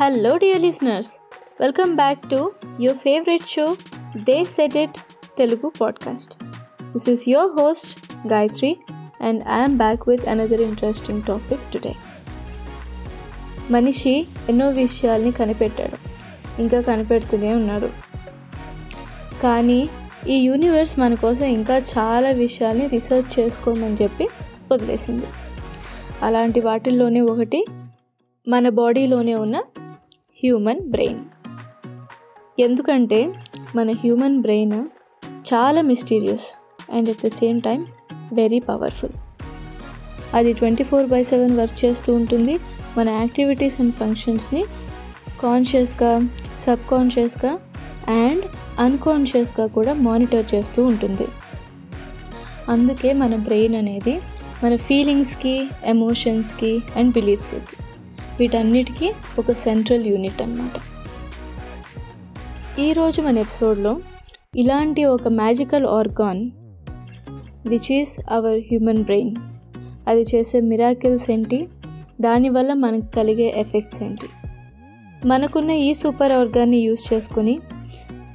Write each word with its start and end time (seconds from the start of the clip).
Hello 0.00 0.36
dear 0.36 0.60
listeners 0.60 1.20
welcome 1.60 1.96
back 1.96 2.18
to 2.30 2.52
your 2.80 2.98
favourite 2.98 3.48
show 3.48 3.76
they 4.16 4.44
set 4.44 4.76
it 4.76 4.98
Telugu 5.38 5.72
podcast 5.80 6.44
this 6.92 7.08
is 7.08 7.28
your 7.28 7.60
host 7.60 7.92
Gayathri 8.32 8.76
and 9.20 9.42
I'm 9.48 9.76
back 9.76 10.08
with 10.08 10.28
another 10.28 10.60
interesting 10.60 11.22
topic 11.22 11.72
today 11.72 11.94
మనిషి 13.70 14.26
ఎన్నో 14.48 14.70
విషయాల్ని 14.70 15.32
కనిపెట్టాడు. 15.32 15.98
ఇంకా 16.60 16.80
కనిపెడుతూనే 16.80 17.54
ఉన్నాడు. 17.54 17.90
కానీ 19.42 19.88
ఈ 20.28 20.38
universe 20.38 20.98
మన 20.98 21.14
కోసం 21.14 21.44
ఇంకా 21.44 21.76
చాలా 21.76 22.28
విషయాల్ని 22.28 22.86
రీసెర్చ్ 22.86 23.40
చేసుకోమని 23.40 23.96
చెప్పి 24.02 24.28
వదిలేసింది. 24.72 25.26
అలాంటి 26.22 26.60
వాటిల్లోనే 26.60 27.20
ఒకటి 27.20 27.64
మన 28.48 28.68
బాడీలోనే 28.68 29.34
ఉన్న 29.34 29.62
హ్యూమన్ 30.42 30.80
బ్రెయిన్. 30.80 31.20
ఎందుకంటే 32.60 33.32
మన 33.76 33.90
హ్యూమన్ 33.90 34.40
బ్రెయిన్ 34.40 34.84
చాలా 35.54 35.80
mysterious 35.82 36.46
and 36.92 37.08
at 37.08 37.26
the 37.26 37.28
same 37.28 37.60
time 37.60 37.86
very 38.32 38.60
powerful. 38.60 39.10
అది 40.34 40.52
twenty 40.52 40.84
four 40.84 41.06
by 41.06 41.24
seven 41.24 41.56
work 41.56 41.84
చేస్తూ 41.84 42.14
ఉంటుంది. 42.14 42.58
మన 42.98 43.08
యాక్టివిటీస్ 43.08 43.80
అండ్ 43.80 43.94
ఫంక్షన్స్ని 43.94 44.64
కాన్షియస్గా 45.42 46.28
సబ్ 46.58 46.90
కాన్షియస్గా 46.90 47.52
అండ్ 48.08 48.44
అన్కాన్షియస్గా 48.78 49.66
కూడా 49.66 49.92
మానిటర్ 49.92 50.54
చేస్తూ 50.54 50.86
ఉంటుంది. 50.86 51.26
అందుకే 52.68 53.12
మన 53.12 53.36
బ్రెయిన్ 53.36 53.74
అనేది 53.74 54.20
మన 54.64 54.76
ఫీలింగ్స్కి 54.76 55.68
ఎమోషన్స్కి 55.84 56.80
అండ్ 56.96 57.12
బిలీఫ్స్కి 57.12 57.76
వీటన్నిటికీ 58.40 59.12
ఒక 59.38 59.52
సెంట్రల్ 59.52 60.06
యూనిట్ 60.06 60.42
అన్నమాట. 60.42 60.76
ఈరోజు 62.80 63.22
మన 63.22 63.38
ఎపిసోడ్లో 63.38 64.00
ఇలాంటి 64.56 65.04
ఒక 65.04 65.28
magical 65.28 65.86
organ 65.86 66.50
which 67.66 67.92
is 67.92 68.20
our 68.30 68.58
human 68.58 69.02
brain 69.02 69.34
అది 70.08 70.26
చేసే 70.34 70.60
మిరాకిల్స్ 70.60 71.30
ఏంటి? 71.30 71.68
దానివల్ల 72.20 72.72
మనకు 72.72 73.06
కలిగే 73.16 73.54
ఎఫెక్ట్స్ 73.56 74.02
ఏంటి? 74.02 74.28
మనకున్న 75.28 75.70
ఈ 75.70 75.94
సూపర్ 75.94 76.32
ఆర్గాన్ని 76.32 76.76
యూస్ 76.76 77.12
చేసుకొని 77.12 77.58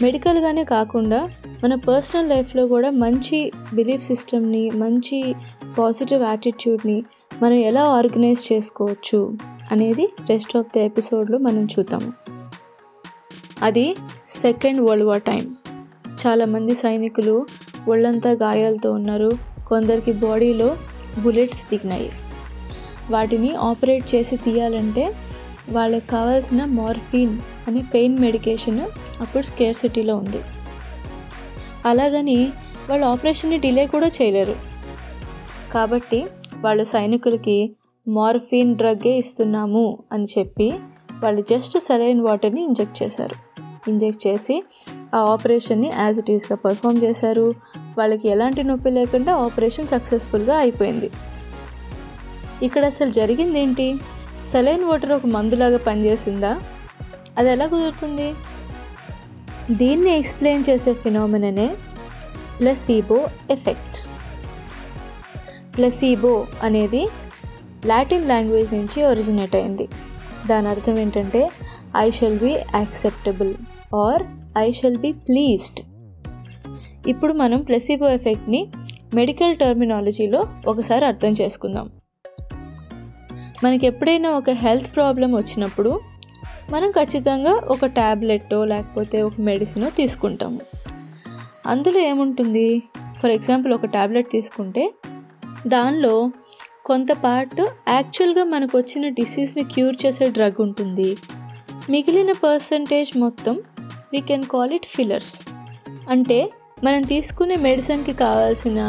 మెడికల్గానే 0.01 0.63
కాకుండా 0.63 1.29
మన 1.63 1.75
పర్సనల్ 1.75 2.29
లైఫ్లో 2.29 2.67
కూడా 2.67 2.89
మంచి 2.89 3.51
బిలీఫ్ 3.73 4.03
సిస్టమ్ని 4.03 4.69
మంచి 4.69 5.35
పాజిటివ్ 5.77 6.23
యాటిట్యూడ్ని 6.23 7.03
మనం 7.43 7.53
ఎలా 7.53 7.83
ఆర్గనైజ్ 7.83 8.53
చేసుకోవచ్చు? 8.53 9.37
అనేది 9.73 10.06
రెస్ట్ 10.29 10.57
ఆఫ్ 10.57 10.67
ది 10.67 10.84
ఎపిసోడ్లో 10.84 11.38
మనం 11.38 11.63
చూద్దాము. 11.66 12.13
అది 13.61 13.95
సెకండ్ 14.28 14.81
వరల్డ్ 14.81 15.06
వార్ 15.06 15.22
టైం 15.22 15.44
చాలామంది 16.25 16.75
సైనికులు 16.75 17.45
ఒళ్ళంతా 17.88 18.31
గాయాలతో 18.31 18.91
ఉన్నారు. 18.91 19.31
కొందరికి 19.67 20.12
బాడీలో 20.12 20.78
బుల్లెట్స్ 21.19 21.63
దిగినాయి. 21.69 22.09
వాటిని 23.12 23.56
ఆపరేట్ 23.56 24.16
చేసి 24.16 24.38
తీయాలంటే 24.38 25.16
వాళ్ళకి 25.69 26.07
కావాల్సిన 26.07 26.66
మార్ఫిన్ 26.66 27.38
అనే 27.67 27.81
పెయిన్ 27.94 28.19
మెడికేషన్ 28.19 28.79
అప్పుడు 29.22 29.44
స్కేర్ 29.44 29.75
సిటీలో 29.75 30.16
ఉంది. 30.16 30.41
అలాగని 31.85 32.51
వాళ్ళు 32.89 33.06
ఆపరేషన్ని 33.06 33.57
డిలే 33.57 33.85
కూడా 33.85 34.07
చేయలేరు. 34.07 34.56
కాబట్టి 35.73 36.25
వాళ్ళు 36.62 36.83
సైనికులకి 36.83 37.57
మార్ఫిన్ 38.07 38.75
డ్రగ్గే 38.75 39.17
ఇస్తున్నాము 39.17 39.97
అని 40.11 40.23
చెప్పి 40.23 40.73
వాళ్ళు 41.23 41.41
జస్ట్ 41.41 41.79
సెలైన్ 41.79 42.21
వాటర్ని 42.21 42.63
ఇంజెక్ట్ 42.63 43.03
చేశారు. 43.03 43.35
ఇంజెక్ట్ 43.89 44.27
చేసి 44.27 44.63
ఆ 45.15 45.17
ఆపరేషన్ని 45.17 45.91
యాజ్ 45.95 46.19
ఇట్ 46.19 46.31
ఈస్గా 46.31 46.55
పర్ఫామ్ 46.55 47.03
చేశారు. 47.03 47.55
వాళ్ళకి 47.97 48.29
ఎలాంటి 48.29 48.63
నొప్పి 48.63 48.89
లేకుండా 48.89 49.35
ఆపరేషన్ 49.35 49.87
సక్సెస్ఫుల్గా 49.87 50.57
అయిపోయింది. 50.57 51.11
ఇక్కడ 52.63 52.85
అసలు 52.85 53.09
జరిగింది 53.09 53.59
ఏంటి 53.59 53.95
సెలైన్ 54.51 54.83
వాటర్ 54.83 55.11
ఒక 55.11 55.25
మందులాగా 55.25 55.77
పనిచేసిందా? 55.77 56.61
అది 57.37 57.49
ఎలా 57.49 57.65
కుదురుతుంది? 57.65 58.33
దీన్ని 59.71 60.17
ఎక్స్ప్లెయిన్ 60.17 60.63
చేసే 60.69 60.93
ఫినామిననే 60.93 61.75
ప్లసీబో 62.59 63.27
ఎఫెక్ట్. 63.51 63.97
ప్లసీబో 65.77 66.47
అనేది 66.63 67.07
లాటిన్ 67.85 68.27
లాంగ్వేజ్ 68.29 68.73
నుంచి 68.73 69.03
ఒరిజినేట్ 69.03 69.55
అయింది. 69.55 69.88
దాని 70.47 70.67
అర్థం 70.67 70.99
ఏంటంటే 70.99 71.49
I 71.97 72.11
shall 72.11 72.39
be 72.39 72.51
acceptable 72.75 73.53
or 73.95 74.23
I 74.57 74.71
shall 74.71 74.97
be 74.97 75.13
pleased 75.13 75.81
ఇప్పుడు 77.07 77.33
మనం 77.33 77.61
ప్లెసిబో 77.61 78.09
ఎఫెక్ట్ని 78.09 78.67
మెడికల్ 79.13 79.55
టర్మినాలజీలో 79.55 80.44
ఒకసారి 80.67 81.06
అర్థం 81.06 81.35
చేసుకుందాం. 81.41 81.91
మనకి 83.63 83.88
ఎప్పుడైనా 83.88 84.30
ఒక 84.30 84.50
హెల్త్ 84.50 84.95
ప్రాబ్లం 84.95 85.35
వచ్చినప్పుడు 85.35 86.00
మనం 86.71 86.91
ఖచ్చితంగా 86.91 87.51
ఒక 87.51 87.85
ట్యాబ్లెట్టో 87.85 88.65
లేకపోతే 88.65 89.21
ఒక 89.21 89.33
మెడిసినో 89.39 89.89
తీసుకుంటాము. 89.89 90.59
అందులో 91.68 92.00
ఏముంటుంది? 92.00 92.83
ఫర్ 93.19 93.31
ఎగ్జాంపుల్ 93.31 93.74
ఒక 93.74 93.85
ట్యాబ్లెట్ 93.85 94.30
తీసుకుంటే 94.30 94.94
దానిలో 95.68 96.31
కొంత 96.85 97.12
పార్ట్ 97.24 97.59
యాక్చువల్గా 97.88 98.44
మనకు 98.53 98.74
వచ్చిన 98.77 99.09
డిసీజ్ని 99.19 99.63
క్యూర్ 99.74 99.95
చేసే 100.01 100.25
డ్రగ్ 100.38 100.59
ఉంటుంది. 100.65 101.09
మిగిలిన 101.94 102.31
పర్సంటేజ్ 102.45 103.12
మొత్తం 103.24 103.56
we 104.12 104.19
can 104.30 104.44
call 104.53 104.74
it 104.77 104.88
fillers 104.95 105.33
అంటే 106.09 106.39
మనం 106.83 107.01
తీసుకునే 107.12 107.56
మెడిసిన్కి 107.68 108.13
కావాల్సిన 108.24 108.80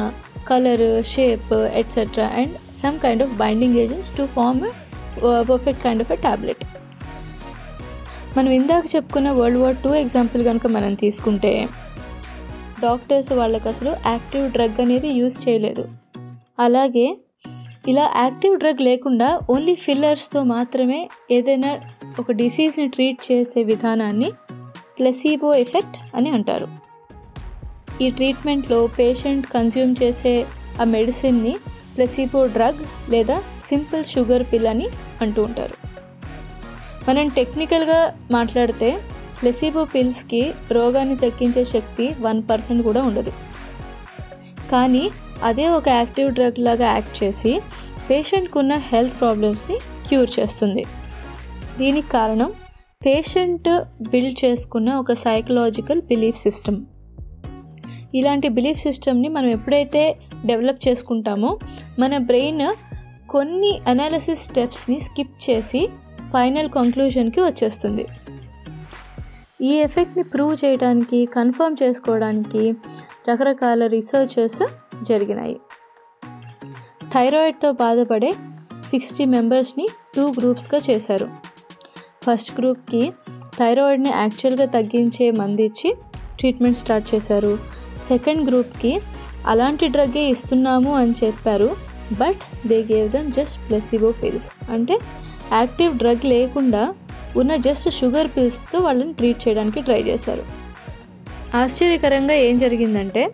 colour 0.49 0.87
shape 1.12 1.52
etcetera 1.81 2.26
and 2.41 2.55
some 2.82 2.99
kind 3.05 3.25
of 3.26 3.35
binding 3.43 3.79
agents 3.85 4.12
to 4.17 4.25
form 4.37 4.62
perfect 5.50 5.82
kind 5.82 6.02
of 6.05 6.12
a 6.12 6.19
tablet 6.26 6.64
మనం 8.37 8.50
ఇందాక 8.61 8.85
చెప్పుకున్న 8.94 9.31
వరల్డ్ 9.41 9.61
వార్ 9.64 9.76
టూ 9.85 9.91
ఎగ్జాంపుల్ 9.94 10.43
కనుక 10.44 10.67
మనం 10.76 10.94
తీసుకుంటే 11.02 11.52
డాక్టర్స్ 12.81 13.31
వాళ్ళకి 13.41 13.69
అసలు 13.69 13.93
యాక్టివ్ 14.12 14.46
డ్రగ్ 14.56 14.81
అనేది 14.85 15.11
యూజ్ 15.19 15.37
చేయలేదు. 15.44 15.85
అలాగే 16.58 17.06
ఇలా 17.86 18.04
యాక్టివ్ 18.16 18.58
డ్రగ్ 18.58 18.81
లేకుండా 18.81 19.40
ఓన్లీ 19.50 19.75
ఫిల్లర్స్తో 19.75 20.42
మాత్రమే 20.42 21.08
ఏదైనా 21.31 21.81
ఒక 22.20 22.32
డిసీజ్ని 22.32 22.88
ట్రీట్ 22.88 23.32
చేసే 23.32 23.62
విధానాన్ని 23.62 24.32
ప్లసీబో 24.98 25.54
ఎఫెక్ట్ 25.54 26.16
అని 26.16 26.31
అంటారు. 26.31 26.69
ఈ 28.00 28.10
ట్రీట్మెంట్లో 28.10 28.86
పేషెంట్ 28.98 29.46
కన్జ్యూమ్ 29.46 29.94
చేసే 30.02 30.46
ఆ 30.81 30.84
మెడిసిన్ని 30.84 31.56
ప్లసీబో 31.96 32.46
డ్రగ్ 32.46 33.10
లేదా 33.10 33.42
సింపుల్ 33.69 34.04
షుగర్ 34.04 34.44
పిల్ 34.52 34.66
అని 34.66 34.88
అంటూ 35.22 35.42
ఉంటారు. 35.42 35.76
మనం 37.08 37.28
టెక్నికల్గా 37.28 38.19
మాట్లాడితే 38.31 39.00
ప్లెసిబో 39.40 39.84
పిల్స్కి 39.84 40.52
రోగాన్ని 40.72 41.16
తగ్గించే 41.16 41.64
శక్తి 41.64 42.14
వన్ 42.20 42.42
పర్సెంట్ 42.50 42.82
కూడా 42.82 43.02
ఉండదు. 43.02 43.32
కానీ 44.72 45.10
అదే 45.42 45.69
ఒక 45.69 45.88
యాక్టివ్ 45.88 46.34
డ్రగ్ 46.34 46.58
లాగా 46.58 46.86
యాక్ట్ 46.86 47.25
చేసి 47.25 47.60
పేషెంట్కు 48.10 48.58
ఉన్న 48.58 48.75
హెల్త్ 48.75 49.20
ప్రాబ్లమ్స్ని 49.20 49.78
క్యూర్ 50.08 50.31
చేస్తుంది. 50.40 50.84
దీనికి 51.78 52.08
కారణం 52.08 52.52
పేషెంట్ 53.06 53.84
బిల్డ్ 54.10 54.44
చేసుకున్న 54.44 54.94
ఒక 54.94 55.12
సైకలాజికల్ 55.12 56.02
బిలీఫ్ 56.02 56.38
సిస్టమ్. 56.38 56.84
ఇలాంటి 58.14 58.48
బిలీఫ్ 58.48 58.81
సిస్టమ్ని 58.81 59.28
మనం 59.28 59.48
ఎప్పుడైతే 59.48 60.16
డెవలప్ 60.46 60.88
చేసుకుంటామో 60.88 61.58
మన 61.98 62.19
బ్రెయిన్ 62.19 62.66
కొన్ని 63.31 63.81
అనాలిసిస్ 63.88 64.42
స్టెప్స్ని 64.42 65.00
స్కిప్ 65.00 65.50
చేసి 65.50 65.88
ఫైనల్ 66.32 66.69
కంక్లూషన్కి 66.69 67.40
వచ్చేస్తుంది. 67.40 68.06
ఈ 69.62 69.72
ఎఫెక్ట్ని 69.72 70.25
ప్రూవ్ 70.25 70.64
చేయడానికి 70.64 71.26
కన్ఫర్మ్ 71.26 71.76
చేసుకోవడానికి 71.82 72.75
రకరకాల 73.28 73.86
రీసెర్చెస్ 73.86 74.62
జరిగినాయి. 75.02 75.56
థైరాయిడ్తో 77.12 77.73
బాధపడే 77.73 78.32
సిక్స్టీ 78.91 79.25
మెంబర్స్ని 79.25 79.88
టూ 80.17 80.31
గ్రూప్స్గా 80.31 80.81
చేశారు. 80.91 81.29
ఫస్ట్ 82.26 82.61
గ్రూప్కి 82.61 83.12
థైరాయిడ్ని 83.58 84.11
యాక్చువల్గా 84.11 84.67
తగ్గించే 84.67 85.31
మంది 85.31 85.64
ఇచ్చి 85.64 85.94
ట్రీట్మెంట్ 86.38 86.79
స్టార్ట్ 86.79 87.14
చేశారు. 87.14 87.58
సెకండ్ 88.08 88.49
గ్రూప్కి 88.49 89.00
అలాంటి 89.46 89.88
డ్రగ్గే 89.88 90.25
ఇస్తున్నాము 90.31 90.94
అని 90.94 91.12
చెప్పారు 91.25 91.76
but 92.12 92.69
they 92.69 92.82
gave 92.82 93.11
them 93.11 93.32
just 93.32 93.69
placebo 93.69 94.12
pills. 94.12 94.70
అంటే 94.70 94.99
యాక్టివ్ 95.52 95.99
డ్రగ్ 95.99 96.25
లేకుండా 96.25 96.94
ఉన్న 97.37 97.56
జస్ట్ 97.56 97.91
షుగర్ 97.91 98.29
పిల్స్తో 98.37 98.79
వాళ్ళని 98.79 99.12
ట్రీట్ 99.12 99.49
చేయడానికి 99.49 99.81
ట్రై 99.81 100.02
చేశారు. 100.02 100.44
ఆశ్చర్యకరంగా 101.56 102.35
ఏం 102.35 102.58
జరిగిందంటే 102.58 103.32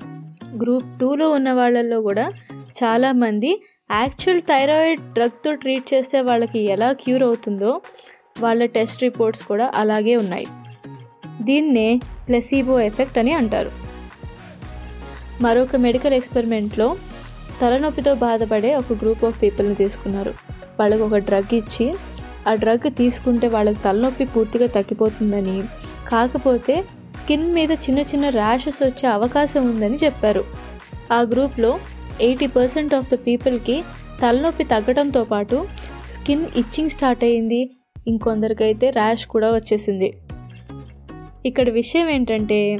గ్రూప్ 0.58 1.00
టూలో 1.00 1.31
ఉన్న 1.31 1.52
వాళ్ళల్లో 1.52 2.00
కూడా 2.00 2.32
చాలామంది 2.82 3.62
యాక్చువల్ 3.91 4.43
థైరాయిడ్ 4.43 5.00
డ్రగ్తో 5.00 5.52
ట్రీట్ 5.52 5.94
చేస్తే 5.94 6.20
వాళ్ళకి 6.20 6.58
ఎలా 6.58 6.93
క్యూర్ 6.93 7.23
అవుతుందో 7.23 7.81
వాళ్ళ 8.41 8.64
టెస్ట్ 8.64 9.02
రిపోర్ట్స్ 9.02 9.43
కూడా 9.43 9.70
అలాగే 9.75 10.17
ఉన్నాయి. 10.17 10.47
దీన్నే 11.43 12.00
ప్లెసీబో 12.29 12.81
ఎఫెక్ట్ 12.81 13.19
అని 13.19 13.32
అంటారు. 13.32 13.70
మరొక 15.43 15.76
మెడికల్ 15.76 16.14
ఎక్స్పెరిమెంట్లో 16.14 16.97
తలనొప్పితో 17.62 18.14
బాధపడే 18.14 18.75
ఒక 18.75 18.93
గ్రూప్ 18.93 19.25
ఆఫ్ 19.25 19.43
పీపుల్ని 19.43 19.75
తీసుకున్నారు. 19.75 20.35
వాళ్ళకు 20.81 21.02
ఒక 21.02 21.17
డ్రగ్ 21.17 21.55
ఇచ్చి 21.55 21.94
ఆ 22.49 22.55
డ్రగ్ 22.55 22.91
తీసుకుంటే 22.97 23.49
వాళ్ళకి 23.49 23.79
తలనొప్పి 23.85 24.25
పూర్తిగా 24.25 24.67
తగ్గిపోతుందని 24.67 25.62
కాకపోతే 26.08 26.85
స్కిన్ 27.17 27.55
మీద 27.55 27.71
చిన్న 27.71 27.99
చిన్న 27.99 28.29
ర్యాషెస్ 28.29 28.83
వచ్చే 28.83 29.09
అవకాశం 29.09 29.71
ఉందని 29.71 29.97
చెప్పారు. 29.97 30.45
ఆ 31.12 31.21
గ్రూప్లో 31.21 31.79
ఎయిటీ 32.21 32.47
పర్సెంట్ 32.47 32.95
ఆఫ్ 32.95 33.15
ద 33.15 33.15
పీపుల్కి 33.15 33.83
తలనొప్పి 34.23 34.65
తగ్గడంతో 34.65 35.25
పాటు 35.25 35.67
స్కిన్ 36.11 36.47
ఇచ్చింగ్ 36.57 36.91
స్టార్ట్ 36.91 37.25
అయ్యింది 37.25 37.71
ఇంకొందరికైతే 38.07 38.91
ర్యాష్ 38.91 39.27
కూడా 39.27 39.55
వచ్చేసింది. 39.55 40.17
ఇక్కడ 41.47 41.71
విషయం 41.71 42.09
ఏంటంటే 42.09 42.79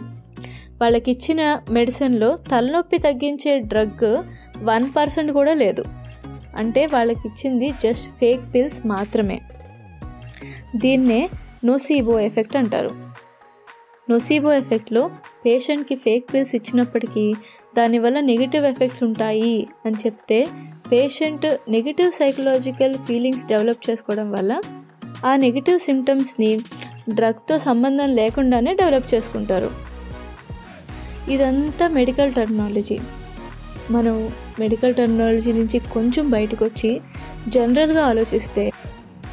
వాళ్ళకి 0.81 1.11
ఇచ్చిన 1.11 1.61
మెడిసిన్లో 1.71 2.37
తలనొప్పి 2.37 2.99
తగ్గించే 2.99 3.59
డ్రగ్ 3.59 4.17
వన్ 4.65 4.91
పర్సెంట్ 4.97 5.32
కూడా 5.32 5.55
లేదు. 5.55 5.85
అంటే 6.56 6.87
వాళ్ళకి 6.87 7.21
ఇచ్చింది 7.27 7.71
జస్ట్ 7.71 8.09
ఫేక్ 8.21 8.55
పిల్స్ 8.55 8.87
మాత్రమే. 8.87 9.41
దీన్నే 10.77 11.31
నోసీబో 11.65 12.21
ఎఫెక్ట్ 12.21 12.56
అంటారు. 12.56 13.10
నొసీబో 14.11 14.51
ఎఫెక్ట్లో 14.61 15.03
పేషెంట్కి 15.45 15.97
ఫేక్ 16.05 16.25
పిల్స్ 16.33 16.55
ఇచ్చినప్పటికీ 16.59 17.25
దానివల్ల 17.77 18.19
నెగిటివ్ 18.31 18.65
ఎఫెక్ట్స్ 18.71 19.03
ఉంటాయి 19.09 19.55
అని 19.87 19.99
చెప్తే 20.05 20.39
patient 20.93 21.47
negative 21.75 22.11
psychological 22.21 22.95
feelings 23.09 23.47
develop 23.53 23.85
చేసుకోవడం 23.89 24.29
వల్ల 24.31 24.53
ఆ 25.25 25.33
నెగిటివ్ 25.37 25.79
సిమ్టమ్స్ని 25.79 26.51
డ్రగ్తో 27.09 27.55
సంబంధం 27.59 28.09
లేకుండానే 28.19 28.73
డెవలప్ 28.81 29.09
చేసుకుంటారు. 29.15 29.71
ఇదంతా 31.35 31.87
మెడికల్ 31.99 32.33
టెక్నాలజీ 32.39 32.99
మనం 33.91 34.17
మెడికల్ 34.59 34.95
టెక్నాలజీ 35.01 35.53
నుంచి 35.53 35.79
కొంచెం 35.95 36.25
బయటకు 36.31 36.63
వచ్చి 36.69 36.91
జనరల్గా 37.49 38.03
ఆలోచిస్తే 38.11 38.65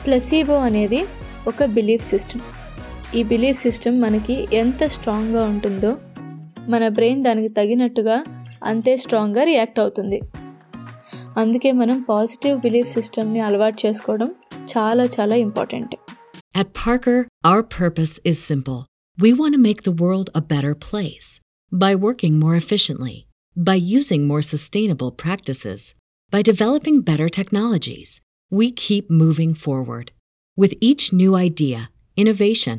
ప్లసీబో 0.06 0.57
అనేది 0.68 1.01
ఒక 1.47 1.65
బిలీఫ్ 1.75 2.06
సిస్టమ్. 2.12 2.44
ఈ 3.19 3.22
బిలీఫ్ 3.32 3.58
సిస్టమ్ 3.66 3.96
మనకి 4.04 4.36
ఎంత 4.60 4.84
స్ట్రాంగ్గా 4.96 5.42
ఉంటుందో 5.50 5.92
మన 6.72 6.84
బ్రెయిన్ 6.88 7.22
దానికి 7.26 7.50
తగినట్టుగా 7.58 8.16
అంతే 8.70 8.92
స్ట్రాంగ్గా 9.04 9.44
రియాక్ట్ 9.44 9.80
అవుతుంది 9.84 10.19
అందుకే 11.40 11.70
మనం 11.72 11.98
పాజిటివ్ 12.08 12.56
బిలీఫ్ 12.60 12.90
సిస్టమ్ని 12.96 13.40
అలవాటు 13.40 13.78
చేసుకోవడం 13.86 14.30
చాలా 14.74 15.06
చాలా 15.16 15.36
important 15.46 15.94
At 16.54 16.69
Parker, 16.74 17.19
our 17.44 17.62
purpose 17.74 18.14
is 18.24 18.38
simple. 18.42 18.80
We 19.19 19.30
want 19.32 19.52
to 19.52 19.60
make 19.60 19.82
the 19.82 19.94
world 19.94 20.28
a 20.34 20.42
better 20.44 20.74
place 20.86 21.28
by 21.72 21.94
working 21.96 22.38
more 22.38 22.56
efficiently, 22.56 23.14
by 23.56 23.76
using 23.90 24.26
more 24.26 24.42
sustainable 24.44 25.12
practices, 25.14 25.82
by 26.32 26.40
developing 26.42 26.98
better 27.02 27.28
technologies. 27.30 28.10
We 28.52 28.66
keep 28.82 29.06
moving 29.22 29.54
forward. 29.56 30.06
With 30.58 30.74
each 30.80 31.04
new 31.12 31.34
idea, 31.38 31.80
innovation, 32.16 32.78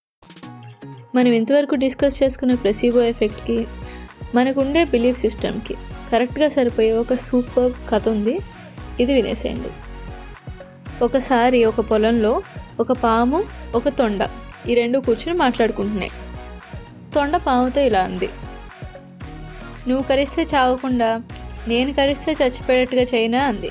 మనం 1.15 1.31
ఇంతవరకు 1.31 1.75
discuss 1.75 2.23
చేసుకున్న 2.23 2.53
placebo 2.53 3.01
ఎఫెక్ట్కి 3.01 3.67
మనకుండే 4.35 4.83
belief 4.83 5.19
సిస్టమ్కి 5.19 5.75
కరెక్ట్గా 6.11 6.47
సరిపోయే 6.47 6.91
ఒక 6.91 7.13
super 7.13 7.71
కథ 7.89 8.09
ఉంది. 8.09 8.39
ఇది 8.99 9.13
వినేసేయండి. 9.13 9.69
ఒకసారి 11.03 11.65
ఒక 11.65 11.79
పొలంలో 11.79 12.41
ఒక 12.79 12.91
పాము 12.91 13.43
ఒక 13.75 13.89
తొండ 13.89 14.29
ఈ 14.67 14.73
రెండు 14.73 14.99
కూర్చుని 14.99 15.37
మాట్లాడుకుంటున్నాయి. 15.37 16.11
తొండ 17.15 17.35
పాముతో 17.35 17.81
ఇలా 17.81 17.99
అంది. 17.99 18.29
నువ్వు 19.87 20.03
కరిస్తే 20.03 20.43
చావకుండా 20.55 21.21
నేను 21.67 21.93
కరిస్తే 21.93 22.31
చచ్చిపోయేట్టుగా 22.31 23.01
చైనా 23.01 23.45
అంది. 23.45 23.69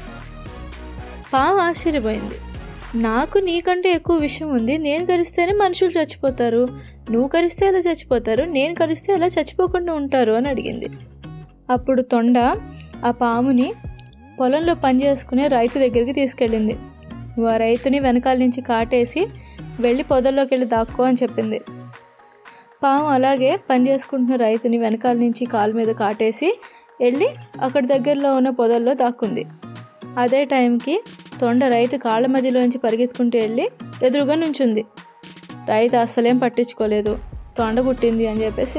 పాము 1.34 1.58
ఆశ్చర్యపోయింది. 1.58 2.34
నాకు 2.94 3.38
నీకంటే 3.38 3.90
ఎక్కువ 3.90 4.16
విషయం 4.16 4.48
ఉంది. 4.48 4.78
నేను 4.78 5.06
కరిస్తేనే 5.06 5.52
మనుషులు 5.52 5.90
చచ్చిపోతారు. 5.90 6.68
నువ్వు 7.10 7.28
కరిస్తే 7.28 7.66
అలా 7.66 7.78
చచ్చిపోతారు. 7.78 8.44
నేను 8.44 8.74
కరిస్తే 8.74 9.12
అలా 9.12 9.26
చచ్చిపోకుండా 9.26 9.92
ఉంటారు 9.92 10.32
అని 10.32 10.48
అడిగింది. 10.48 10.88
అప్పుడు 11.70 12.02
తొండ 12.02 12.38
ఆ 13.04 13.10
పాముని 13.10 13.72
పొలంలో 14.40 14.74
పని 14.74 15.04
చేసుకునే 15.04 15.48
రైతు 15.48 15.78
దగ్గరికి 15.78 16.12
తీసుకెళ్ళింది. 16.12 16.72
నువ్వు 17.14 17.48
ఆ 17.48 17.56
రైతుని 17.56 17.98
వెనకాల 17.98 18.36
నుంచి 18.36 18.60
కాటేసి 18.60 19.26
వెళ్ళి 19.80 20.02
పొదల్లోకి 20.02 20.54
వెళ్ళి 20.54 20.68
దాక్కో 20.68 21.02
అని 21.02 21.16
చెప్పింది. 21.22 21.60
పాము 22.82 23.06
అలాగే 23.06 23.56
పని 23.70 23.88
చేసుకుంటున్న 23.88 24.36
రైతుని 24.36 24.78
వెనకాల 24.78 25.16
నుంచి 25.16 25.44
కాలు 25.44 25.72
మీద 25.72 25.86
కాటేసి 25.86 26.60
వెళ్ళి 27.00 27.28
అక్కడ 27.60 27.86
దగ్గరలో 27.86 28.36
ఉన్న 28.36 28.50
పొదల్లో 28.50 28.94
దాక్కుంది. 28.94 29.46
అదే 30.18 30.44
టైంకి 30.44 31.02
తొండ 31.40 31.64
రైతు 31.64 31.96
కాళ్ళ 31.96 32.26
మధ్యలోంచి 32.26 32.78
పరిగెత్తుకుంటూ 32.78 33.38
వెళ్ళి 33.38 33.64
ఎదురుగా 34.04 34.34
నుంచుంది. 34.34 34.84
రైతు 35.68 35.96
అస్సలేం 35.96 36.38
పట్టించుకోలేదు. 36.38 37.18
తొండ 37.58 37.80
కుట్టింది 37.80 38.26
అని 38.26 38.44
చెప్పేసి 38.44 38.78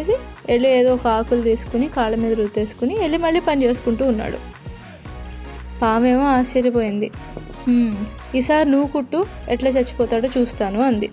వెళ్ళి 0.50 0.70
ఏదో 0.70 0.94
ఒక 0.94 1.08
ఆకులు 1.08 1.42
తీసుకుని 1.42 1.88
కాళ్ళ 1.88 2.16
మీద 2.16 2.34
రుద్దేసుకుని 2.34 2.94
వెళ్ళి 3.00 3.18
మళ్ళీ 3.18 3.40
పని 3.40 3.64
చేసుకుంటూ 3.64 4.06
ఉన్నాడు. 4.06 4.38
పామేమో 5.82 6.26
ఆశ్చర్యపోయింది. 6.26 7.12
ఈసారి 8.36 8.70
నువ్వు 8.70 8.88
కుట్టు 8.88 9.26
ఎట్లా 9.50 9.70
చచ్చిపోతాడో 9.70 10.30
చూస్తాను 10.38 10.80
అంది. 10.82 11.10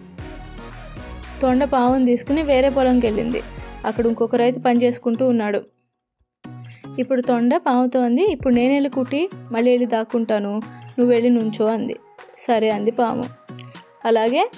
తొండ 1.42 1.64
పావును 1.64 2.06
తీసుకుని 2.06 2.42
వేరే 2.42 2.68
పొలంకి 2.68 3.06
వెళ్ళింది. 3.06 3.42
అక్కడ 3.86 4.06
ఇంకొక 4.06 4.36
రైతు 4.36 4.58
పని 4.58 4.82
చేసుకుంటూ 4.84 5.28
ఉన్నాడు. 5.28 5.60
ఇప్పుడు 6.98 7.20
తొండ 7.20 7.56
పాముతోంది. 7.56 8.32
ఇప్పుడు 8.32 8.54
నేను 8.54 8.72
వెళ్ళి 8.72 8.90
కుట్టి 8.90 9.30
మళ్ళీ 9.52 9.70
వెళ్ళి 9.70 9.86
దాక్కుంటాను. 9.86 10.52
నువ్వు 10.98 11.06
వెళ్ళి 11.06 11.30
నుంచో 11.30 11.66
అంది. 11.66 11.96
సరే 12.38 12.68
అంది 12.68 12.90
పాము. 12.90 13.24
అలాగే 14.04 14.50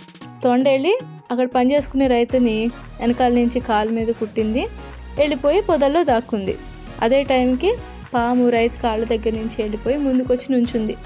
తొండ 0.44 0.68
వెళ్ళి 0.68 0.98
అక్కడ 1.30 1.48
పని 1.48 1.72
చేసుకునే 1.72 2.06
రైతుని 2.06 2.70
వెనకాల 3.00 3.32
నుంచి 3.32 3.60
కాలు 3.60 3.90
మీద 3.90 4.08
కుట్టింది. 4.08 4.60
వెళ్ళిపోయి 5.18 5.62
పొదల్లో 5.62 6.04
దాక్కుంది. 6.04 6.56
అదే 7.02 7.22
టైంకి 7.22 7.74
పాము 8.14 8.48
రైతు 8.48 8.82
కాళ్ళ 8.82 9.04
దగ్గర 9.04 9.32
నుంచి 9.32 9.56
వెళ్ళిపోయి 9.58 9.96
ముందుకొచ్చి 9.96 10.54
నుంచుంది. 10.54 10.96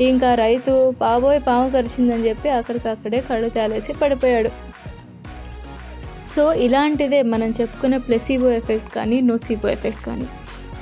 ఇంకా 0.00 0.34
రైతు 0.34 0.94
పాబోయ్ 1.00 1.40
పాము 1.48 1.70
కరిచిందని 1.70 2.28
చెప్పి 2.28 2.48
అక్కడికక్కడే 2.48 3.20
కళ్ళు 3.20 3.48
తేలేసి 3.48 3.92
పడిపోయాడు. 3.92 4.50
సో 6.30 6.54
ఇలాంటిదే 6.54 7.22
మనం 7.22 7.50
చెప్పుకునే 7.60 7.98
ప్లెసిబో 7.98 8.50
ఎఫెక్ట్ 8.50 8.94
కానీ 8.94 9.20
నోసిబో 9.20 9.68
ఎఫెక్ట్ 9.68 10.06
కానీ. 10.06 10.26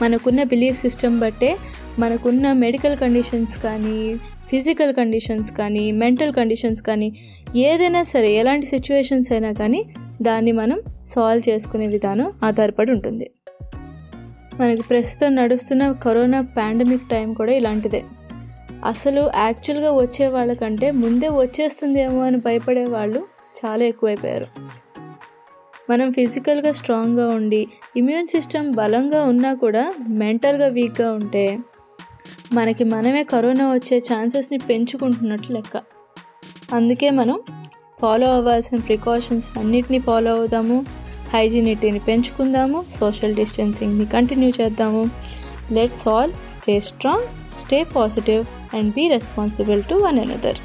మనకున్న 0.02 0.42
బిలీఫ్ 0.42 0.80
సిస్టమ్ 0.80 1.20
బట్టే 1.20 1.56
మనకున్న 1.98 2.52
మెడికల్ 2.52 2.96
కండిషన్స్ 2.96 3.58
కానీ 3.58 4.16
ఫిజికల్ 4.50 4.94
కండిషన్స్ 4.94 5.52
కానీ 5.52 5.92
మెంటల్ 5.92 6.32
కండిషన్స్ 6.32 6.82
కానీ 6.82 7.16
ఏదైనా 7.56 8.02
సరే 8.02 8.32
ఎలాంటి 8.32 8.66
సిచ్యువేషన్స్ 8.66 9.32
అయినా 9.32 9.52
కానీ 9.52 9.84
దాన్ని 10.22 10.52
మనం 10.52 10.80
సాల్వ్ 11.06 11.48
చేసుకునే 11.48 11.86
విధానం 11.86 12.32
ఆధారపడి 12.44 12.92
ఉంటుంది. 12.92 13.30
మనకి 14.60 14.82
ప్రస్తుతం 14.82 15.34
నడుస్తున్న 15.34 15.92
కరోనా 15.92 16.40
పాండమిక్ 16.40 17.08
టైం 17.10 17.32
కూడా 17.32 17.52
ఇలాంటిదే. 17.52 18.02
అసలు 18.84 19.30
యాక్చువల్గా 19.36 19.92
వచ్చే 19.92 20.26
వాళ్ళకంటే 20.26 20.90
ముందే 20.90 21.28
వచ్చేస్తుందేమో 21.28 22.20
అని 22.20 22.36
భయపడే 22.36 22.84
వాళ్ళు 22.84 23.26
చాలా 23.64 23.84
ఎక్కువైపోయారు. 23.84 24.46
మనం 25.90 26.12
ఫిజికల్గా 26.12 26.72
స్ట్రాంగ్గా 26.72 27.28
ఉండి 27.28 27.66
ఇమ్యూన్ 27.96 28.26
సిస్టమ్ 28.26 28.72
బలంగా 28.72 29.22
ఉన్నా 29.22 29.54
కూడా 29.54 29.92
మెంటల్గా 30.08 30.68
వీక్గా 30.68 31.12
ఉంటే 31.12 31.58
మనకి 32.52 32.84
మనమే 32.84 33.22
కరోనా 33.24 33.74
వచ్చే 33.74 33.98
ఛాన్సెస్ని 33.98 34.58
పెంచుకుంటున్నట్లు 34.58 35.54
లెక్క. 35.54 35.82
అందుకే 36.74 37.10
మనం 37.10 37.40
ఫాలో 38.00 38.34
అవ్వాల్సిన 38.34 38.78
ప్రికాషన్స్ 38.78 39.58
అన్నిటినీ 39.58 39.98
ఫాలో 39.98 40.30
అవుదాము 40.34 40.86
హైజీనిటీని 41.32 41.98
పెంచుకుందాము 41.98 42.84
సోషల్ 43.00 43.34
డిస్టెన్సింగ్ని 43.34 44.06
కంటిన్యూ 44.06 44.52
చేద్దాము. 44.60 45.10
Let's 45.72 46.08
all 46.08 46.32
stay 46.48 46.80
strong 46.80 47.26
stay 47.64 47.84
positive 47.96 48.76
and 48.76 48.90
be 48.90 49.08
responsible 49.08 49.82
to 49.82 49.94
one 49.94 50.18
another. 50.18 50.60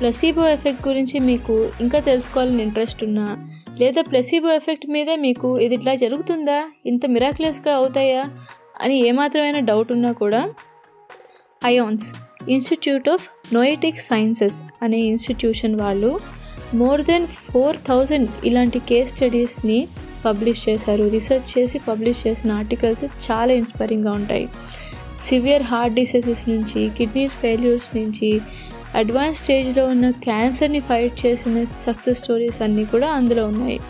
Placebo 0.00 0.48
effect 0.48 0.88
గురించి 0.88 1.18
మీకు 1.18 1.70
ఇంకా 1.80 1.98
తెలుసుకోవాలని 2.00 2.62
ఇంట్రెస్ట్ 2.62 3.04
ఉన్నా 3.04 3.26
లేదా 3.80 4.02
ప్లసీబో 4.02 4.52
ఎఫెక్ట్ 4.52 4.86
మీదే 4.86 5.16
మీకు 5.16 5.58
ఇది 5.58 5.74
ఇట్లా 5.74 5.94
జరుగుతుందా? 5.94 6.70
ఇంత 6.86 7.06
మిరాక్యులస్గా 7.06 7.74
అవుతాయా? 7.74 8.24
అని 8.80 9.08
ఏమాత్రమైన 9.08 9.58
డౌట్ 9.58 9.92
ఉన్నా 9.92 10.12
కూడా 10.12 10.52
IONS 11.64 12.12
institute 12.48 13.08
of 13.08 13.54
noetic 13.54 14.00
sciences 14.00 14.62
అనే 14.82 14.98
ఇన్స్టిట్యూషన్ 14.98 15.80
వాళ్ళు 15.80 16.20
మోర్ 16.74 17.02
దెన్ 17.02 17.26
ఫోర్ 17.26 17.76
థౌజండ్ 17.88 18.30
ఇలాంటి 18.44 18.78
కేస్ 18.78 19.16
స్టడీస్ని 19.16 19.88
పబ్లిష్ 20.24 20.68
చేశారు. 20.68 21.04
రీసెర్చ్ 21.04 21.58
చేసి 21.58 21.78
పబ్లిష్ 21.78 22.26
చేసిన 22.26 22.52
ఆర్టికల్స్ 22.52 23.04
చాలా 23.04 23.52
ఇన్స్పైరింగ్గా 23.52 24.12
ఉంటాయి. 24.12 24.48
సివియర్ 25.28 25.62
హార్ట్ 25.62 25.94
డిసీజెస్ 25.94 26.48
నుంచి 26.48 26.90
కిడ్నీ 26.98 27.28
ఫెయిల్యూర్స్ 27.28 27.96
నుంచి 27.96 28.40
అడ్వాన్స్ 28.94 29.42
స్టేజ్లో 29.42 29.86
ఉన్న 29.86 30.10
క్యాన్సర్ని 30.10 30.80
ఫైట్ 30.80 31.26
చేసిన 31.26 31.64
సక్సెస్ 31.64 32.18
స్టోరీస్ 32.18 32.62
అన్నీ 32.62 32.84
కూడా 32.84 33.08
అందులో 33.08 33.46
ఉన్నాయి. 33.46 33.80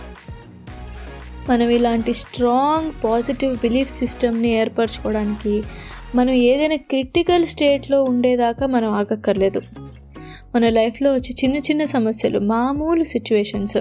మనం 1.48 1.68
ఇలాంటి 1.68 2.12
స్ట్రాంగ్ 2.12 3.04
పాజిటివ్ 3.04 3.56
బిలీఫ్ 3.56 3.90
సిస్టమ్ని 3.90 4.48
ఏర్పరచుకోవడానికి 4.48 5.62
మనం 6.14 6.30
ఏదైనా 6.30 6.76
క్రిటికల్ 6.76 7.46
స్టేట్లో 7.46 8.02
ఉండేదాకా 8.02 8.66
మనం 8.66 8.90
ఆగక్కర్లేదు. 8.90 9.62
మన 10.54 10.68
లైఫ్లో 10.68 11.12
వచ్చే 11.12 11.34
చిన్న 11.44 11.56
చిన్న 11.56 11.84
సమస్యలు 11.84 12.38
మామూలు 12.38 13.04
సిచ్యువేషన్స్. 13.04 13.76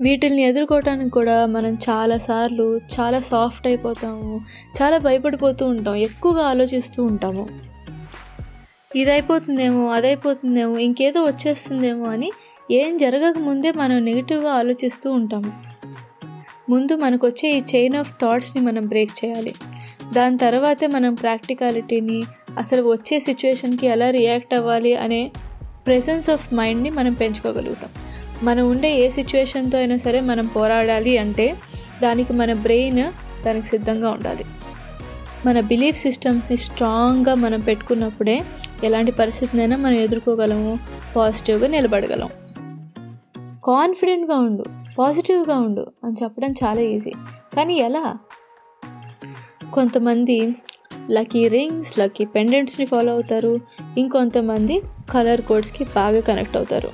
వీటిల్ని 0.00 0.42
ఎదుర్కోవటానికి 0.42 1.10
కూడా 1.10 1.46
మనం 1.46 1.78
చాలాసార్లు 1.90 2.76
చాలా 2.78 3.20
సాఫ్ట్ 3.20 3.66
అయిపోతాము 3.66 4.40
చాలా 4.82 4.98
భయపడిపోతూ 4.98 5.66
ఉంటాం 5.66 5.94
ఎక్కువగా 5.94 6.42
ఆలోచిస్తూ 6.42 7.04
ఉంటాము. 7.04 7.71
ఇది 8.96 9.12
అయిపోతుందేమో 9.12 9.92
అదైపోతుందేమో 9.92 10.78
ఇంకేదో 10.78 11.22
వచ్చేస్తుందేమో 11.22 12.04
అని 12.04 12.30
ఏం 12.70 12.96
జరగక 12.96 13.38
ముందే 13.38 13.72
మనం 13.72 14.04
నెగిటివ్గా 14.04 14.50
ఆలోచిస్తూ 14.50 15.12
ఉంటాము 15.12 15.52
ముందు 16.70 16.96
మనకు 16.96 17.26
వచ్చే 17.26 17.50
ఈ 17.50 17.60
చైన్ 17.60 17.94
ఆఫ్ 17.94 18.12
థాట్స్ని 18.20 18.62
మనం 18.62 18.86
బ్రేక్ 18.86 19.24
చేయాలి. 19.24 19.54
దాని 20.12 20.38
తర్వాతే 20.38 20.86
మనం 20.86 21.14
ప్రాక్టికాలిటీని 21.14 22.22
అసలు 22.58 22.82
వచ్చే 22.82 23.20
సిచ్యువేషన్కి 23.20 23.86
ఎలా 23.86 24.10
రియాక్ట్ 24.10 24.54
అవ్వాలి 24.54 24.96
అనే 24.96 25.30
ప్రెసెన్స్ 25.86 26.30
ఆఫ్ 26.30 26.54
మైండ్ని 26.54 26.90
మనం 26.90 27.12
పెంచుకోగలుగుతాం. 27.12 27.90
మనం 28.42 28.70
ఉండే 28.70 29.00
ఏ 29.00 29.10
సిచ్యువేషన్తో 29.10 29.78
అయినా 29.78 29.96
సరే 29.96 30.20
మనం 30.20 30.46
పోరాడాలి 30.46 31.18
అంటే 31.18 31.56
దానికి 32.02 32.32
మన 32.32 32.52
బ్రెయిన్ 32.52 33.12
దానికి 33.44 33.66
సిద్ధంగా 33.66 34.10
ఉండాలి. 34.10 34.44
మన 35.46 35.60
బిలీఫ్ 35.60 36.00
సిస్టమ్స్ని 36.00 36.56
స్ట్రాంగ్గా 36.56 37.34
మనం 37.34 37.60
పెట్టుకున్నప్పుడే 37.60 38.42
ఎలాంటి 38.84 39.12
పరిస్థితినైనా 39.12 39.76
మనం 39.76 39.94
ఎదుర్కోగలము 39.94 40.78
పాజిటివ్గా 41.16 41.68
నిలబడగలం. 41.68 42.28
కాన్ఫిడెంట్గా 43.64 44.36
ఉండు 44.36 44.64
పాజిటివ్గా 44.98 45.56
ఉండు 45.56 45.86
అని 46.04 46.16
చెప్పడం 46.22 46.54
చాలా 46.64 46.80
ఈజీ 46.80 47.12
కానీ 47.56 47.74
ఎలా? 47.74 48.16
కొంతమంది 49.74 50.54
లక్కీ 51.10 51.48
రింగ్స్ 51.48 51.98
లక్కీ 51.98 52.24
పెండెంట్స్ని 52.24 52.86
ఫాలో 52.86 53.12
అవుతారు. 53.12 53.60
ఇంకొంతమంది 53.98 54.82
కలర్ 55.10 55.40
కోడ్స్కి 55.40 55.84
బాగా 55.84 56.20
కనెక్ట్ 56.20 56.56
అవుతారు. 56.56 56.88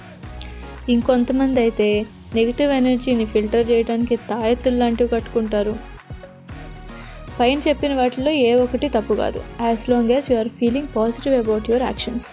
ఇంకొంతమంది 0.88 1.60
అయితే 1.60 2.06
నెగిటివ్ 2.34 2.72
ఎనర్జీని 2.72 3.24
ఫిల్టర్ 3.24 3.70
చేయడానికి 3.70 4.16
తాయెత్తులు 4.16 4.76
లాంటివి 4.76 5.08
కట్టుకుంటారు. 5.08 5.97
పైన 7.40 7.58
చెప్పిన 7.68 7.94
వాటిలో 7.94 8.30
ఏ 8.30 8.54
ఒక్కటి 8.54 8.88
తప్పు 8.88 9.14
కాదు. 9.14 9.40
As 9.60 9.90
long 9.90 10.10
as 10.10 10.32
you 10.32 10.38
are 10.38 10.48
feeling 10.48 10.88
positive 10.96 11.34
about 11.34 11.70
your 11.70 11.82
actions 11.82 12.26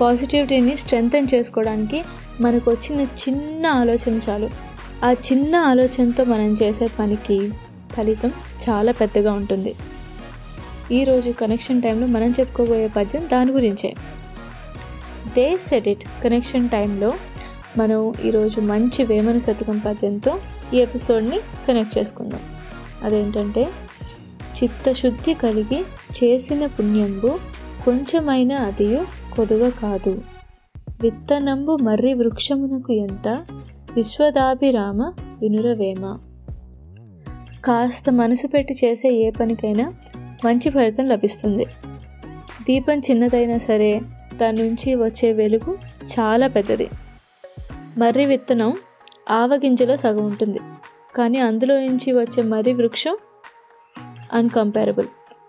పాజిటివిటీని 0.00 0.76
strengthen 0.76 1.28
చేసుకోవడానికి 1.34 2.04
మనకు 2.40 2.70
వచ్చిన 2.70 3.00
చిన్న 3.00 3.66
ఆలోచన 3.66 4.20
చాలు. 4.28 4.50
ఆ 5.04 5.12
చిన్న 5.12 5.56
ఆలోచనతో 5.56 6.24
మనం 6.24 6.52
చేసే 6.62 6.86
పనికి 6.86 7.38
ఫలితం 7.96 8.32
చాలా 8.68 8.92
పెద్దగా 8.92 9.32
ఉంటుంది. 9.32 9.74
ఈరోజు 10.92 11.30
కనెక్షన్ 11.30 11.82
టైంలో 11.82 12.06
మనం 12.06 12.30
చెప్పుకోబోయే 12.40 12.86
పద్యం 12.96 13.24
దాని 13.32 13.50
గురించే. 13.50 13.94
దే 15.36 15.56
సెట్ 15.56 15.88
ఇట్ 15.88 16.04
కనెక్షన్ 16.24 16.68
టైంలో 16.68 17.12
మనం 17.78 18.14
ఈరోజు 18.24 18.60
మంచి 18.60 19.04
వేమన 19.04 19.38
శతకం 19.38 19.78
పద్యంతో 19.78 20.38
ఈ 20.74 20.76
ఎపిసోడ్ని 20.76 21.40
కనెక్ట్ 21.68 21.98
చేసుకుందాం. 21.98 22.40
అదేంటంటే 23.02 23.68
చిత్తశుద్ధి 24.62 25.34
కలిగి 25.34 25.84
చేసిన 26.24 26.66
పుణ్యంబు 26.66 27.38
కొంచెమైన 27.84 28.52
అదియు 28.52 29.06
కొదువ 29.34 29.72
కాదు 29.82 30.22
విత్తనంబు 31.02 31.78
మర్రి 31.82 32.14
వృక్షమునకు 32.14 32.92
ఎంత? 32.92 33.46
విశ్వదాభిరామ 33.96 35.12
వినురవేమ. 35.40 36.18
కాస్త 37.64 38.10
మనసు 38.10 38.46
పెట్టి 38.46 38.74
చేసే 38.84 39.08
ఏ 39.08 39.30
పనికైనా 39.30 39.94
మంచి 40.44 40.70
ఫలితం 40.70 41.08
లభిస్తుంది. 41.08 41.66
దీపం 42.62 42.98
చిన్నదైనా 42.98 43.58
సరే 43.58 44.00
దాని 44.40 44.68
నుంచి 44.68 44.94
వచ్చే 44.94 45.32
వెలుగు 45.32 45.78
చాలా 46.02 46.46
పెద్దది. 46.46 46.88
మర్రి 47.98 48.26
విత్తనం 48.26 48.74
ఆవగింజలో 49.30 49.96
సగం 49.96 50.26
ఉంటుంది. 50.26 50.58
కానీ 51.16 51.38
అందులో 51.38 51.80
నుంచి 51.80 52.12
వచ్చే 52.12 52.42
మర్రి 52.42 52.72
వృక్షం 52.72 53.16
అన్కంపారబుల్ 54.32 55.06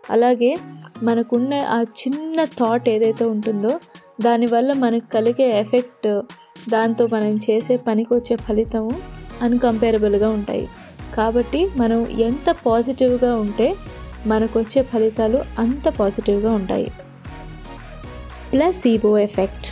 అలాగే 0.10 0.58
మనకున్న 1.04 1.54
ఆ 1.54 1.82
చిన్న 1.82 2.44
థాట్ 2.44 2.90
ఏదైతే 2.90 3.26
ఉంటుందో 3.26 3.80
దానివల్ల 4.22 4.74
మనకు 4.74 5.12
కలిగే 5.12 5.60
ఎఫెక్ట్ 5.60 6.22
దాంతో 6.70 7.08
మనం 7.08 7.38
చేసే 7.38 7.78
పనికి 7.78 8.14
వచ్చే 8.14 8.36
ఫలితము 8.36 9.02
అన్కంపేరబుల్గా 9.42 10.30
ఉంటాయి. 10.30 10.68
కాబట్టి 11.16 11.68
మనం 11.78 12.08
ఎంత 12.08 12.56
పాజిటివ్గా 12.66 13.36
ఉంటే 13.36 13.76
మనకు 14.28 14.60
వచ్చే 14.60 14.82
ఫలితాలు 14.82 15.42
అంత 15.60 15.90
పాజిటివ్గా 15.90 16.52
ఉంటాయి. 16.52 16.92
Placebo 18.54 19.18
effect 19.18 19.68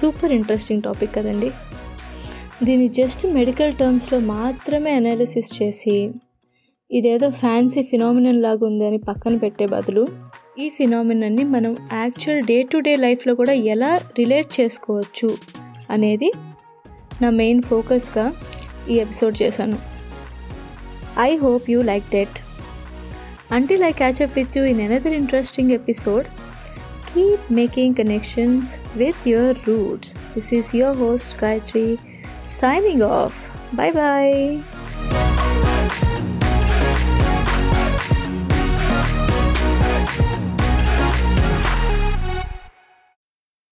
super 0.00 0.32
interesting 0.32 0.82
topic 0.82 1.14
కదండి. 1.14 1.50
దీన్ని 2.62 2.88
జస్ట్ 2.88 3.26
మెడికల్ 3.26 3.74
టర్మ్స్లో 3.74 4.18
మాత్రమే 4.18 4.94
అనాలిసిస్ 4.94 5.62
చేసి 5.62 6.12
ఇదేదో 6.90 7.30
ఫ్యాన్సీ 7.30 7.82
ఫినామినన్ 7.82 8.42
లాగా 8.42 8.66
ఉందని 8.66 8.98
పక్కన 8.98 9.36
పెట్టే 9.36 9.66
బదులు 9.66 10.08
ఈ 10.58 10.68
ఫినామినన్ని 10.68 11.44
మనం 11.44 11.76
యాక్చువల్ 11.92 12.42
డే 12.42 12.62
టు 12.62 12.78
డే 12.78 12.96
లైఫ్లో 12.96 13.34
కూడా 13.34 13.52
ఎలా 13.52 13.96
రిలేట్ 14.18 14.60
చేసుకోవచ్చు 14.60 15.36
అనేది 15.90 16.32
నా 17.22 17.30
మెయిన్ 17.30 17.62
ఫోకస్గా 17.62 18.32
ఈ 18.88 18.94
ఎపిసోడ్ 18.94 19.42
చేశాను. 19.42 19.78
I 21.20 21.36
hope 21.36 21.70
you 21.70 21.82
like 21.82 22.04
that 22.12 22.38
until 23.52 23.82
I 23.82 23.92
catch 23.92 24.22
up 24.22 24.38
with 24.38 24.58
you 24.58 24.64
in 24.64 24.80
another 24.80 25.12
interesting 25.12 25.70
episode 25.70 26.26
keep 27.14 27.52
making 27.52 27.94
connections 27.94 28.70
with 28.96 29.28
your 29.28 29.56
roots 29.68 30.14
this 30.34 30.54
is 30.54 30.76
your 30.76 30.96
host 30.96 31.44
Gayathri 31.44 31.98
signing 32.44 33.02
off 33.02 33.38
bye 33.74 33.92
bye 33.92 34.34